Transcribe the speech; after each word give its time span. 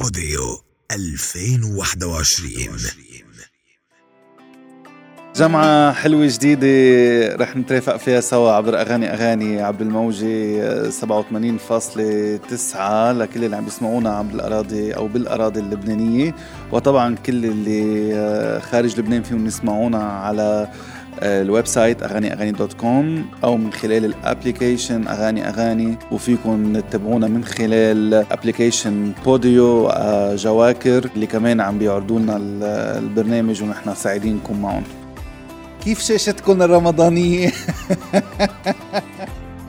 بوديو 0.00 0.62
2021 0.92 2.50
جمعة 5.36 5.92
حلوة 5.92 6.26
جديدة 6.26 7.36
رح 7.36 7.56
نترافق 7.56 7.96
فيها 7.96 8.20
سوا 8.20 8.52
عبر 8.52 8.80
أغاني 8.80 9.12
أغاني 9.12 9.62
عبر 9.62 9.80
الموجة 9.80 10.90
87.9 10.90 11.00
لكل 13.12 13.44
اللي 13.44 13.56
عم 13.56 13.64
بيسمعونا 13.64 14.10
عبر 14.10 14.34
الأراضي 14.34 14.92
أو 14.92 15.08
بالأراضي 15.08 15.60
اللبنانية. 15.60 16.34
وطبعا 16.72 17.14
كل 17.14 17.44
اللي 17.44 18.14
آه، 18.14 18.58
خارج 18.58 19.00
لبنان 19.00 19.22
فيهم 19.22 19.46
يسمعونا 19.46 20.02
على 20.02 20.68
ال 21.22 21.66
website 21.66 22.02
أغاني 22.02 22.32
أغاني 22.32 22.52
dot 22.52 22.72
com 22.72 23.26
أو 23.44 23.56
من 23.56 23.72
خلال 23.72 24.04
ال 24.04 24.13
application 24.13 25.08
أغاني 25.08 25.48
أغاني 25.48 25.98
وفيكم 26.12 26.80
تتابعونا 26.80 27.26
من 27.26 27.44
خلال 27.44 28.14
application 28.14 29.12
بوديو 29.24 29.88
آه، 29.88 30.34
جواكر 30.34 31.10
اللي 31.14 31.26
كمان 31.26 31.60
عم 31.60 31.78
بيعرضوا 31.78 32.18
لنا 32.18 32.36
البرنامج 32.98 33.62
ونحن 33.62 33.94
سعيدين 33.94 34.36
نكون 34.36 34.60
معهم 34.60 34.82
كيف 35.84 36.00
شاشتكم 36.00 36.62
الرمضانية؟ 36.62 37.52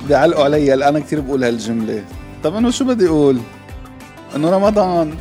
بيعلقوا 0.08 0.44
علي 0.44 0.74
أنا 0.74 1.00
كثير 1.00 1.20
بقول 1.20 1.44
هالجملة 1.44 2.04
طب 2.44 2.56
انه 2.56 2.72
شو 2.72 2.86
بدي 2.86 3.08
أقول؟ 3.08 3.40
إنه 4.36 4.50
رمضان 4.50 5.14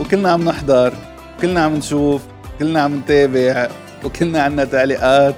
وكلنا 0.00 0.30
عم 0.30 0.44
نحضر 0.44 0.94
كلنا 1.42 1.60
عم 1.60 1.74
نشوف 1.74 2.22
كلنا 2.58 2.82
عم 2.82 2.96
نتابع 2.96 3.68
وكلنا 4.04 4.42
عنا 4.42 4.64
تعليقات 4.64 5.36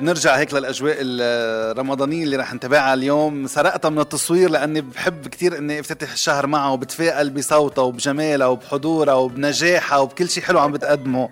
بنرجع 0.00 0.36
هيك 0.36 0.54
للأجواء 0.54 0.96
الرمضانية 1.00 2.24
اللي 2.24 2.36
رح 2.36 2.54
نتابعها 2.54 2.94
اليوم. 2.94 3.46
سرقتها 3.46 3.88
من 3.88 3.98
التصوير 3.98 4.50
لأني 4.50 4.80
بحب 4.80 5.28
كثير 5.28 5.58
إني 5.58 5.80
أفتتح 5.80 6.12
الشهر 6.12 6.46
معها 6.46 6.70
وبتفائل 6.70 7.30
بصوتها 7.30 7.82
وبجمالها 7.82 8.46
وبحضورها 8.46 9.14
وبنجاحها 9.14 9.98
وبكل 9.98 10.28
شيء 10.28 10.42
حلو 10.42 10.58
عم 10.58 10.72
بتقدمه. 10.72 11.28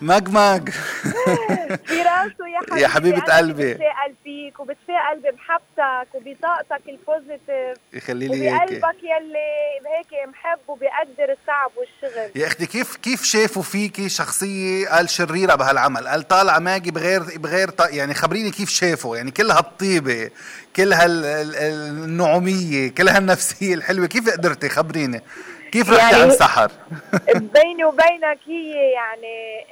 ماج 0.00 0.28
ماج 0.28 0.68
يا 2.54 2.60
حبيبي 2.60 2.80
يا 2.82 2.88
حبيبة 2.88 3.20
قلبي. 3.20 3.74
بتفائل 3.74 4.14
فيك 4.24 4.60
وبتفائل 4.60 5.20
بمحبتك 5.22 6.14
وبطاقتك 6.14 6.88
ال 6.88 6.98
positive 6.98 7.78
يخلي 7.92 8.28
لي 8.28 8.50
هيك. 8.50 8.62
وبقلبك 8.62 9.02
يلي 9.02 9.88
هيك 9.96 10.28
محب 10.28 10.58
وبيقدر 10.68 11.32
التعب 11.32 11.70
والشغل. 11.76 12.30
يا 12.34 12.46
أختي 12.46 12.66
كيف 12.66 12.96
كيف 12.96 13.22
شافوا 13.22 13.62
فيكي 13.62 14.08
شخصية 14.08 14.88
قال 14.88 15.10
شريرة 15.10 15.54
بهالعمل؟ 15.54 16.08
قال 16.08 16.28
طالعه 16.28 16.58
ماجي 16.58 16.90
بغير 16.90 17.22
بغير 17.36 17.70
يعني 17.90 18.03
خبريني 18.12 18.50
كيف 18.50 18.68
شافوا 18.68 19.16
يعني 19.16 19.30
كل 19.30 19.50
هالطيبه 19.50 20.30
كل 20.76 20.92
هالنعوميه 20.92 22.90
كل 22.90 23.08
هالنفسيه 23.08 23.74
الحلوة 23.74 24.06
كيف 24.06 24.30
قدرتي 24.30 24.68
خبريني؟ 24.68 25.22
كيف 25.72 25.90
رحتي 25.90 26.02
يعني 26.02 26.22
عن 26.22 26.28
السحر؟ 26.28 26.70
بيني 27.54 27.84
وبينك 27.84 28.38
هي 28.46 28.92
يعني 28.92 29.64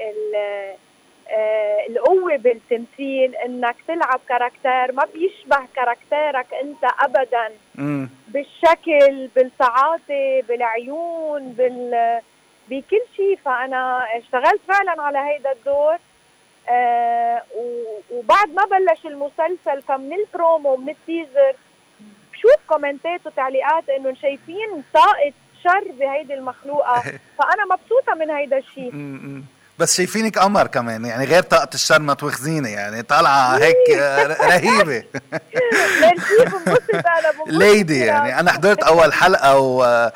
آه، 1.31 1.87
القوة 1.89 2.37
بالتمثيل 2.37 3.35
إنك 3.37 3.77
تلعب 3.89 4.21
caractère 4.29 4.93
ما 4.93 5.05
بيشبه 5.15 5.67
caractère 5.77 6.40
ك 6.40 6.47
أنت 6.63 6.93
ابدا. 7.01 7.49
م. 7.75 8.07
بالشكل 8.29 9.29
بالتعاطي 9.37 10.43
بالعيون 10.49 11.53
بال 11.53 12.21
بكل 12.71 13.03
شيء. 13.17 13.39
فأنا 13.45 14.07
اشتغلت 14.19 14.61
فعلا 14.69 15.03
على 15.03 15.19
هيدا 15.19 15.53
الدور. 15.53 15.97
آه 16.69 17.43
وبعد 18.11 18.49
ما 18.49 18.63
بلش 18.65 19.07
المسلسل 19.07 19.83
فمن 19.89 20.13
البرومو 20.13 20.75
ومن 20.75 20.89
ال 20.89 20.99
teaser 20.99 21.57
بشوف 22.33 22.57
comment 22.69 23.20
ات 23.20 23.27
وتعليقات 23.27 23.89
إنه 23.89 24.15
شايفين 24.15 24.83
طاقة 24.95 25.33
شر 25.65 25.93
بهيدي 25.99 26.35
المخلوقة. 26.35 27.01
فأنا 27.39 27.65
مبسوطة 27.71 28.15
من 28.15 28.31
هيدا 28.31 28.59
الشيء 28.59 28.93
بس 29.79 29.97
شايفينك 29.97 30.39
قمر 30.39 30.67
كمان 30.67 31.05
يعني 31.05 31.25
غير 31.25 31.43
طاقة 31.43 31.69
الشر 31.75 31.99
ما 31.99 32.15
توخزيني 32.15 32.73
يعني 32.73 33.03
طالعة 33.03 33.57
هيك 33.59 33.77
رهيبة. 34.41 35.05
lady 37.47 37.99
يعني 38.07 38.41
أنا 38.41 38.53
حضرت 38.53 38.83
أول 38.83 39.13
حلقة 39.13 39.59
و 39.59 40.11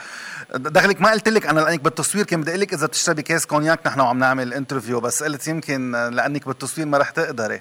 دخلك 0.55 1.01
ما 1.01 1.11
قلت 1.11 1.29
لك 1.29 1.47
أنا 1.47 1.61
لأنك 1.61 1.81
بالتصوير 1.81 2.25
كان 2.25 2.41
بدي 2.41 2.51
أقول 2.51 2.61
لك 2.61 2.73
إذا 2.73 2.87
بتشربي 2.87 3.23
كاس 3.23 3.47
كونياك 3.47 3.87
نحن 3.87 4.01
وعم 4.01 4.19
نعمل 4.19 4.55
interview 4.55 5.01
بس 5.01 5.23
قلت 5.23 5.49
يمكن 5.49 5.93
لأنك 5.93 6.47
بالتصوير 6.47 6.87
ما 6.87 6.99
رح 6.99 7.11
تقدري. 7.11 7.61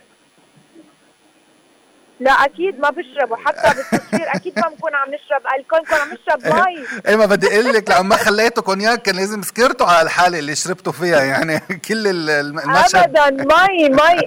لا 2.20 2.32
أكيد 2.32 2.80
ما 2.80 2.90
بشربه 2.90 3.36
حتى 3.36 3.76
بالتصوير 3.76 4.36
أكيد 4.36 4.60
ما 4.60 4.70
بنكون 4.70 4.96
عم 4.96 5.08
نشرب 5.08 5.42
alcool 5.60 5.80
كنا 5.88 5.98
عم 5.98 6.08
نشرب 6.14 6.54
مي 6.68 6.86
إيه 7.08 7.16
ما 7.16 7.26
بدي 7.26 7.48
أقول 7.54 7.74
لك 7.74 7.92
لما 7.92 8.16
خليته 8.16 8.62
كونياك 8.62 9.02
كان 9.02 9.16
لازم 9.16 9.42
سكرته 9.42 9.86
على 9.86 10.02
الحالة 10.02 10.40
اللي 10.40 10.56
شربته 10.56 10.92
فيها 10.92 11.24
يعني 11.24 11.60
كل 11.88 12.30
المشهد. 12.30 12.96
ابدا 12.96 13.30
مي 13.30 13.90
مي. 13.90 14.22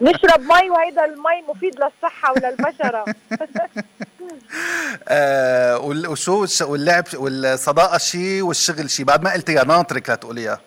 نشرب 0.10 0.40
مي 0.40 0.70
وهيدا 0.70 1.04
المي 1.04 1.42
مفيد 1.48 1.74
للصحة 1.74 2.32
وللبشرة. 2.32 3.04
آه 5.08 5.78
وشو 6.10 6.46
واللعب 6.60 7.04
والصداقة 7.14 7.98
شيء 7.98 8.42
والشغل 8.42 8.90
شيء 8.90 9.06
بعد 9.06 9.22
ما 9.22 9.32
قلتيها 9.32 9.64
ناطرك 9.64 10.10
لتقوليها 10.10 10.60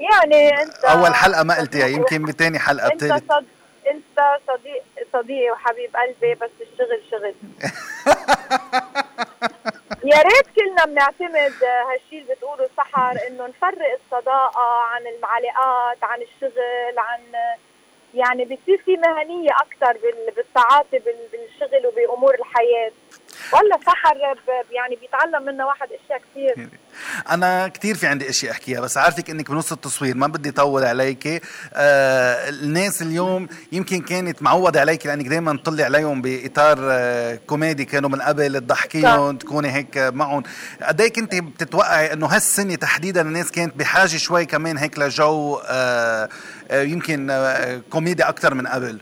يعني 0.00 0.62
انت 0.62 0.84
أول 0.84 1.14
حلقة 1.14 1.42
ما 1.42 1.58
قلتيها 1.58 1.86
يمكن 1.86 2.22
بثاني 2.22 2.58
حلقة 2.58 2.94
بثالث 2.94 3.32
انت 3.90 4.20
صديق 4.48 4.82
صديقي 5.12 5.50
وحبيب 5.50 5.96
قلبي 5.96 6.34
بس 6.34 6.50
الشغل 6.60 7.02
شغل. 7.10 7.34
يا 10.12 10.18
ريت 10.18 10.46
كلنا 10.56 10.84
بنعتمد 10.84 11.54
هالشيء 11.64 12.22
اللي 12.22 12.34
بتقوله 12.34 12.68
سحر 12.76 13.18
إنه 13.28 13.46
نفرق 13.46 13.98
الصداقة 14.00 14.82
عن 14.82 15.02
المعلقات 15.06 16.04
عن 16.04 16.22
الشغل 16.22 16.98
عن 16.98 17.20
يعني 18.14 18.44
بتصير 18.44 18.78
في 18.84 18.96
مهنية 18.96 19.50
أكثر 19.50 19.98
بالتعاطي 20.36 20.98
بالشغل 21.32 21.86
وبأمور 21.86 22.34
الحياة. 22.34 22.92
والله 23.52 23.78
سحر 23.86 24.36
يعني 24.70 24.96
بيتعلم 24.96 25.42
منه 25.42 25.66
واحد 25.66 25.88
أشياء 25.92 26.18
كثير 26.18 26.68
أنا 27.30 27.68
كثير 27.68 27.94
في 27.96 28.06
عندي 28.06 28.30
أشياء 28.30 28.52
أحكيها 28.52 28.80
بس 28.80 28.96
عارفك 28.98 29.30
إنك 29.30 29.50
بنص 29.50 29.72
التصوير 29.72 30.16
ما 30.16 30.26
بدي 30.26 30.48
اطول 30.48 30.84
عليك. 30.84 31.42
آه 31.74 32.48
الناس 32.48 33.02
اليوم 33.02 33.48
يمكن 33.72 34.00
كانت 34.00 34.42
معوده 34.42 34.80
عليك 34.80 35.06
لأنك 35.06 35.26
دائما 35.28 35.56
تطلع 35.56 35.84
عليهم 35.84 36.22
بإطار 36.22 36.78
آه 36.80 37.34
كوميدي 37.46 37.84
كانوا 37.84 38.10
من 38.10 38.22
قبل 38.22 38.60
تضحكيهم 38.60 39.36
تكوني 39.36 39.72
هيك 39.72 39.98
معهم. 39.98 40.42
قد 40.82 41.00
إيه 41.00 41.12
كنت 41.12 41.34
بتتوقعي 41.34 42.12
إنه 42.12 42.26
هالسنة 42.26 42.74
تحديدا 42.74 43.20
الناس 43.20 43.50
كانت 43.50 43.76
بحاجة 43.76 44.16
شوي 44.16 44.46
كمان 44.46 44.78
هيك 44.78 44.98
لجو 44.98 45.60
آه 45.66 46.28
آه 46.70 46.82
يمكن 46.82 47.30
آه 47.30 47.80
كوميدي 47.90 48.22
أكثر 48.22 48.54
من 48.54 48.66
قبل؟ 48.66 49.00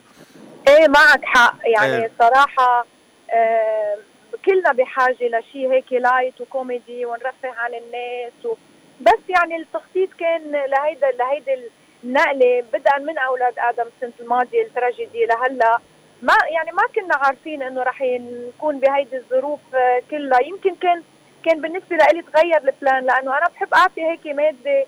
إيه 0.68 0.88
معك 0.88 1.20
حق. 1.24 1.54
يعني 1.76 1.96
إيه. 1.96 2.10
صراحة 2.18 2.86
آه 3.32 3.96
كلنا 4.44 4.72
بحاجة 4.72 5.28
لشيء 5.38 5.72
هيك 5.72 5.92
light 5.92 6.40
وكوميدي 6.40 7.06
ونرفه 7.06 7.48
عن 7.48 7.74
الناس 7.74 8.44
و... 8.44 8.54
بس 9.00 9.20
يعني 9.28 9.56
التخطيط 9.56 10.08
كان 10.20 10.52
لهيدا 10.52 11.10
لهيدي 11.10 11.70
النقلة 12.04 12.64
بدءا 12.72 12.98
من 12.98 13.18
أولاد 13.18 13.54
آدم 13.58 13.84
السنة 13.96 14.12
الماضية 14.20 14.62
التراجيدي 14.62 15.24
لهلأ. 15.26 15.78
ما 16.22 16.34
يعني 16.50 16.72
ما 16.72 16.82
كنا 16.94 17.14
عارفين 17.16 17.62
إنه 17.62 17.82
رح 17.82 18.02
نكون 18.02 18.78
بهيدي 18.78 19.16
الظروف 19.16 19.60
كلها. 20.10 20.42
يمكن 20.42 20.74
كان 20.74 21.02
كان 21.44 21.60
بالنسبة 21.60 21.96
لي 21.96 22.22
تغير 22.22 22.56
البلان 22.56 23.04
لأنه 23.04 23.38
أنا 23.38 23.48
بحب 23.48 23.74
أعطي 23.74 24.02
هيك 24.02 24.26
مادة 24.26 24.86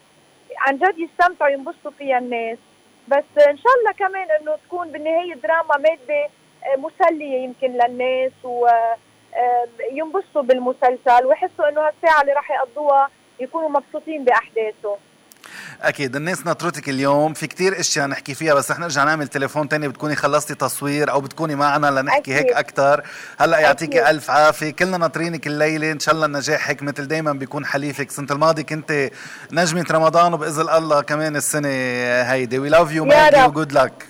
عن 0.58 0.78
جد 0.78 0.98
يستمتعوا 0.98 1.50
ينبسطوا 1.50 1.90
فيها 1.98 2.18
الناس. 2.18 2.58
بس 3.08 3.44
إن 3.48 3.58
شاء 3.58 3.72
الله 3.80 3.92
كمان 3.98 4.26
إنه 4.40 4.56
تكون 4.56 4.88
بالنهاية 4.88 5.34
دراما 5.34 5.76
مادة 5.76 6.28
مسلية 6.76 7.38
يمكن 7.38 7.72
للناس 7.72 8.32
و 8.44 8.68
ينبسطوا 9.92 10.42
بالمسلسل 10.42 11.26
ويحسوا 11.26 11.68
إنه 11.68 11.80
هالساعة 11.80 12.20
اللي 12.20 12.32
راح 12.32 12.50
يقضوها 12.50 13.08
يكونوا 13.40 13.68
مبسوطين 13.68 14.24
بأحداثه. 14.24 14.96
أكيد 15.82 16.16
الناس 16.16 16.46
نطرتك 16.46 16.88
اليوم. 16.88 17.32
في 17.32 17.46
كتير 17.46 17.80
أشياء 17.80 18.06
نحكي 18.06 18.34
فيها 18.34 18.54
بس 18.54 18.70
رح 18.70 18.78
نرجع 18.78 19.04
نعمل 19.04 19.28
تليفون 19.28 19.68
تاني. 19.68 19.88
بتكوني 19.88 20.16
خلصتي 20.16 20.54
تصوير 20.54 21.10
أو 21.10 21.20
بتكوني 21.20 21.54
معنا 21.54 21.86
لنحكي 21.86 22.20
أكيد. 22.20 22.36
هيك 22.36 22.56
أكثر 22.56 23.02
هلا 23.38 23.58
يعطيكي 23.58 24.10
ألف 24.10 24.30
عافية. 24.30 24.70
كلنا 24.70 24.96
ناطرينك 24.96 25.46
الليلة. 25.46 25.92
إن 25.92 25.98
شاء 25.98 26.14
الله 26.14 26.26
النجاح 26.26 26.68
هيك 26.68 26.82
مثل 26.82 27.08
دائما 27.08 27.32
بيكون 27.32 27.66
حليفك. 27.66 28.08
السنة 28.08 28.26
الماضيه 28.30 28.62
كنت 28.62 29.10
نجمة 29.52 29.86
رمضان 29.90 30.34
وبإذن 30.34 30.68
الله 30.68 31.02
كمان 31.02 31.36
السنة 31.36 31.68
هيدي. 32.22 32.58
we 32.58 32.68
love 32.68 32.92
you 32.92 33.04
ماجي 33.04 33.42
و 33.42 33.48
good 33.48 33.72
luck 33.72 34.06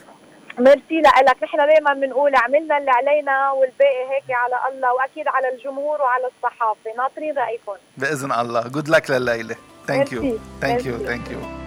merci 0.61 1.00
لك 1.01 1.43
نحن 1.43 1.57
دائما 1.57 1.95
بنقول 1.95 2.37
عملنا 2.37 2.79
اللي 2.79 2.91
علينا 2.91 3.51
والباقي 3.51 4.03
هيك 4.11 4.31
على 4.31 4.75
الله 4.75 4.95
وأكيد 4.95 5.29
على 5.29 5.49
الجمهور 5.49 6.01
وعلى 6.01 6.25
الصحافة. 6.27 6.93
ناطرين 6.97 7.39
رأيكم. 7.39 7.73
بإذن 7.97 8.33
الله. 8.33 8.69
جود 8.69 8.89
لك 8.89 9.11
لليلة. 9.11 9.57
ثانك 9.87 10.12
يو 10.12 10.39
ثانك 10.61 10.87
يو 10.87 10.99
ثانك 10.99 11.31
يو 11.31 11.60